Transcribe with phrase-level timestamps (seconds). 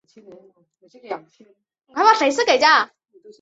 [0.03, 1.53] 纹胸奥蛛为卵形蛛
[1.93, 3.21] 科奥蛛属的动物。